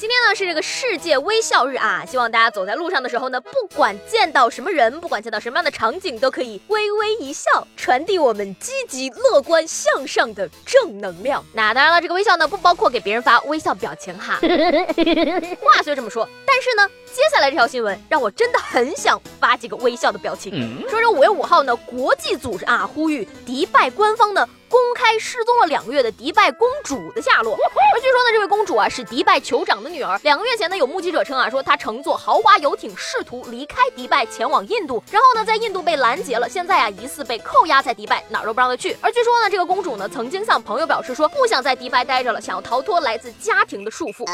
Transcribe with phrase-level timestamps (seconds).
[0.00, 11.44] 今天呢是这个世界微笑日啊，希望大家走在路上的时候呢，不管见到什么人，不管见到什么样的场景，都可以微微一笑，传递我们积极乐观向上的正能量。
[11.52, 14.36] 那当然了，这个微笑呢不包括给别人发微笑表情哈。
[15.60, 20.82] 话虽这么说，但是呢，接下来这条新闻让我真的很想发几个微笑的表情。
[20.88, 24.48] 说这五月五号呢，国际组织啊呼吁迪拜官方呢。
[24.70, 30.20] 公开失踪了两个月的迪拜公主的下落，而据说呢，这位公主啊是迪拜酋长的女儿。
[30.22, 38.94] 两个月前呢，有目击者称啊，说她乘坐豪华游艇试图离开迪拜前往印度，然后呢，在印度被拦截了，现在啊疑似被扣押在迪拜，哪儿都不让她去。
[39.00, 44.24] 而据说呢，这个公主呢曾经向朋友表示说，不想在迪拜待着了，想要逃脱来自家庭的束缚。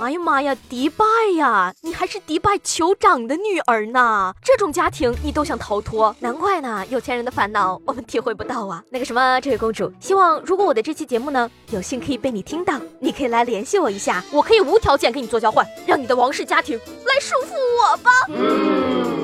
[0.00, 1.04] 哎呀妈呀，迪拜
[1.36, 8.82] 呀，你还是迪拜酋长的女儿呢，这种家庭你都想逃脱，难怪呢，有钱人的烦恼我们体会不到啊。
[8.90, 9.66] 那个什么，这位公。
[9.66, 19.15] 公主，希望如果我的这期节目呢有幸可以被你听到，你可以来联系我一下，我可以无条件跟你做交换，让你的王室家庭来束缚我吧。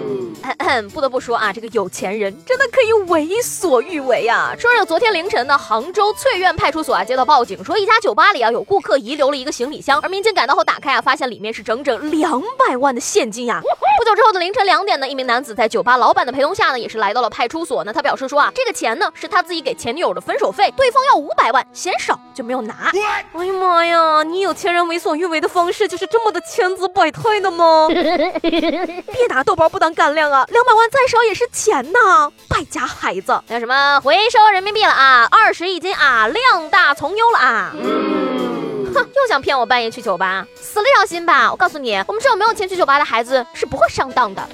[0.93, 4.55] 不得不说啊，这个有钱人真的可以为所欲为啊！
[4.59, 13.61] 说是昨天凌晨呢，杭州翠苑派出所啊接到报警，说一家酒吧里啊有顾客遗留了一个行李箱，而民警赶到后打开啊，发现里面是整整两百万的现金呀！
[13.99, 17.93] 不久之后的凌晨两点呢，一名男子在酒吧老板的陪同下呢，也是来到了派出所呢。
[17.93, 22.91] 他表示说啊，这个钱呢是他自己给前女友的分手费，对方要五百万，嫌少就没有拿。
[22.93, 27.87] 哎呀妈呀，你有钱人为所欲为的方式就是这么的千姿百态的吗？
[28.43, 30.47] 别拿豆包不当干粮啊！
[30.49, 33.43] 两百万再少也是钱呐，败家孩子！
[33.49, 35.29] 那什么回收人民币了啊？
[35.31, 37.73] 二十一斤啊，量大从优了啊！
[38.95, 41.51] 哼，又想骗我半夜去酒吧，死了条心吧！
[41.51, 44.49] 我告诉你，我们这种没有钱去酒吧的孩子是不会上当的。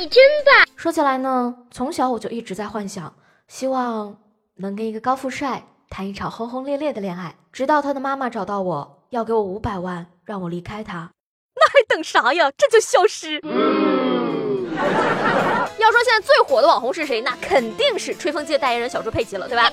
[0.00, 0.66] 你真棒！
[0.76, 3.14] 说起来呢，从小我就一直在幻想，
[3.48, 4.16] 希望
[4.56, 11.10] 能跟一个高富帅谈一场轰轰烈烈的恋爱，直到他的妈妈找到我要给我五百万，让我离开他。
[11.54, 12.50] 那还等啥呀？
[12.56, 13.40] 这就消失！
[15.78, 17.20] 要说现在最火的网红是谁？
[17.20, 19.70] 那肯定是吹风机的代言人小猪佩奇了，对吧？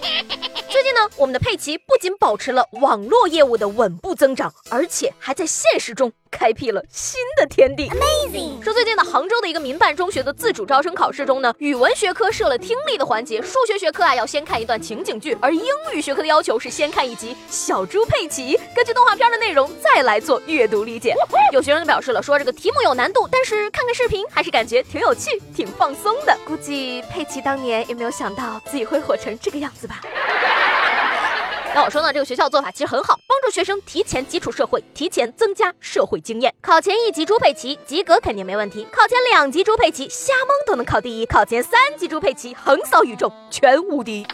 [0.69, 6.11] 最近呢，我们的佩奇不仅保持了网络业务的稳步增长，而且还在现实中。
[6.31, 7.89] 开辟了新的天地。
[7.89, 8.63] Amazing！
[8.63, 21.15] 说最近呢，杭州的一个民办中学的自主招生考试中呢，语文学科设了听力的环节，数学学科啊要先看一段情景剧，而英语学科的要求是先看一集《小猪佩奇》，根据动画片的内容再来做阅读理解。
[21.51, 26.37] 有学生就表示了，说这个题目有难度，但是看看视频还是感觉挺有趣、挺放松的。
[26.45, 30.01] 估计佩奇当年也没有想到自己会火成这个样子吧。
[31.75, 36.51] 那我说呢，这个学校做法其实很好，帮助学生提前接触社会，提前增加社会经验。
[36.61, 44.25] 考前一级猪佩奇及格肯定没问题，考前两级猪佩奇瞎蒙都能考第一，考前三级猪佩奇横扫宇宙全无敌。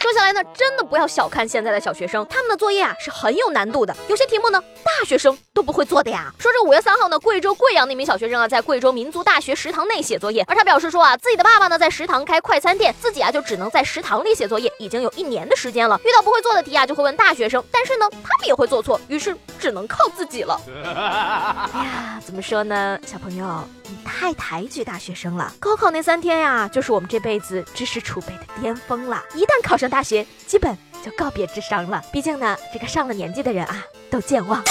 [0.00, 6.32] 说下来呢，真的不要小看现在的小学生，他们的作业啊是很有难度的，有些题目呢大学生都不会做的呀。
[6.38, 16.00] 说这五月三号呢，贵州贵阳的一名小学生啊，在贵州民族大学食堂内写作业，而他表示说啊，自己的爸爸呢在食堂开快餐店，自己啊就只能在食堂里写作业，已经有一年的时间了。
[16.02, 20.58] 遇到不会做的题啊，就会问大学生，但是呢，他们也会做错，于是只能靠自己了。
[20.82, 25.52] 哎呀，怎么说呢，小朋友，你太抬举大学生了。
[25.60, 29.89] 高考那三天呀，就是我们这辈子知识储备的巅峰了，一旦考上。
[29.90, 34.62] 大学基本就告别智商了，毕竟呢，这个上了年纪的人啊，都健忘。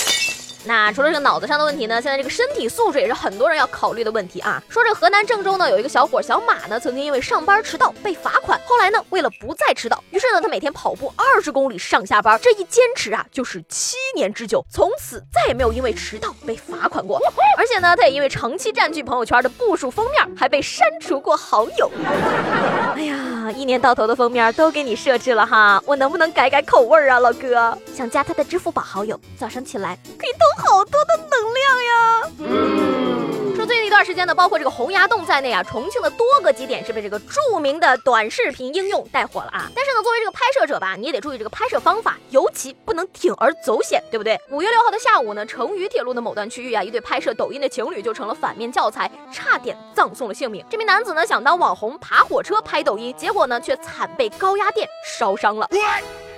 [0.65, 4.61] 那除了这个脑子上的问题呢，现在这个身体素质也是很多人要考虑的问题啊。
[4.69, 17.19] 说这河南郑州呢，有一个小伙小马呢，曾经因为上班迟到被罚款，后来呢，为了不再迟到，于是呢，他每天跑步二十公里上下班，这一坚持啊，就是七年之久，从此再也没有因为迟到被罚款过。
[17.57, 21.89] 而且呢，他也因为长期占据朋友圈的步数封面，还被删除过好友。
[22.95, 27.77] 哎呀，一年到头的封面都给你设置了哈，我能不能改改口味啊，老哥？
[27.95, 32.31] 想加他的支付宝好友，早上起来可以偷好多的能量呀。
[32.39, 39.69] 嗯说最近一段时间呢，包括这个洪崖洞在内啊，重庆的多个景点是被这个著名的短视频应用带火了啊。
[39.75, 44.39] 但是呢，作为这个拍摄者吧，你也得注意这个拍摄方法，尤其不能铤而走险，对不对？
[44.49, 50.63] 五月六号的下午呢，成渝铁路的某段区域啊，一对拍摄抖音的情侣就成了反面教材，差点葬送了性命。
[50.69, 55.67] 这名男子呢，想当网红爬火车拍抖音，结果呢，却惨被高压电烧伤了。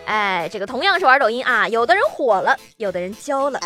[0.05, 3.59] 哎，这个同样是玩抖音啊，有的人火了，有的人焦了。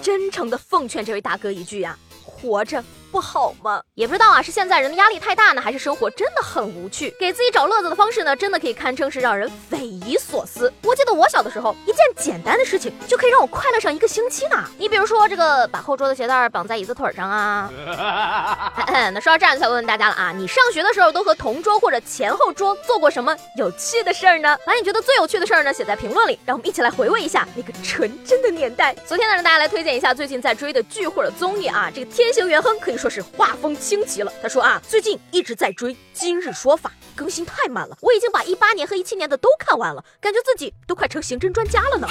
[0.00, 1.98] 真诚的奉劝这位大哥一句啊。
[2.24, 2.82] 活着
[3.12, 3.82] 不好吗？
[3.94, 7.14] 也不知道啊，是现在人的压力太大呢，还是生活真的很无趣？
[7.20, 10.72] 给自己找乐子的方式呢，真的可以堪称是让人匪夷所思。
[10.82, 14.64] 我记得我小的时候，一件简单的事情就可以让我快乐上一个星期呢。
[14.78, 17.70] 你比如说这个，把后桌的鞋带绑在椅子腿上啊。
[19.12, 24.56] 那说到这儿，才问问大家了啊，你上学的时候都和同桌或者前后桌做过什么有趣的事儿呢？
[24.64, 28.94] 把你觉得最有趣的事儿呢，写在评论里，让我们一起来回味一下那个纯真的年代。
[29.06, 34.32] 昨天呢，让大家来推荐一下最近在追的剧或者综艺啊，这个天行元亨可以说说是画风清奇了。
[34.40, 42.06] 他说啊，最近一直在追《今日说法》，更新太慢了，我已经把一八年和一七年的都看完了，感觉自己都快成刑侦专家了呢。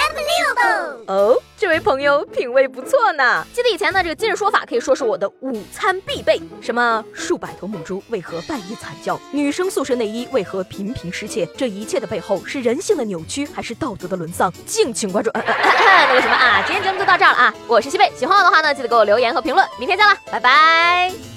[1.07, 3.45] 哦，这位朋友品味不错呢。
[3.53, 14.51] 记得以前呢，这个《今日说法》可以说是我的午餐必备，什么数百头母猪为何半夜惨叫，女生宿舍内衣为何频频失窃，这一切的背后是人性的扭曲还是道德的沦丧？
[14.65, 15.31] 敬请关注。
[15.39, 21.31] 那个什么啊，今天节目就到这儿了啊，我是西贝，喜欢我的话呢，记得给我留言和评论，明天见了，拜拜拜。